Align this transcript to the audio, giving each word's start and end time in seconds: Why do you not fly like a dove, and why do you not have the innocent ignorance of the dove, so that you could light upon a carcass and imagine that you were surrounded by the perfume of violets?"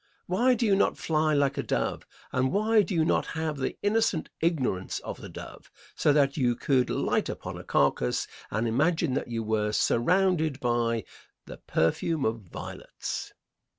Why 0.25 0.55
do 0.55 0.65
you 0.65 0.75
not 0.75 0.97
fly 0.97 1.35
like 1.35 1.59
a 1.59 1.61
dove, 1.61 2.07
and 2.31 2.51
why 2.51 2.81
do 2.81 2.95
you 2.95 3.05
not 3.05 3.27
have 3.37 3.57
the 3.59 3.77
innocent 3.83 4.29
ignorance 4.39 4.97
of 5.01 5.21
the 5.21 5.29
dove, 5.29 5.69
so 5.93 6.11
that 6.11 6.35
you 6.37 6.55
could 6.55 6.89
light 6.89 7.29
upon 7.29 7.55
a 7.55 7.63
carcass 7.63 8.27
and 8.49 8.67
imagine 8.67 9.13
that 9.13 9.27
you 9.27 9.43
were 9.43 9.71
surrounded 9.71 10.59
by 10.59 11.05
the 11.45 11.57
perfume 11.57 12.25
of 12.25 12.39
violets?" 12.39 13.33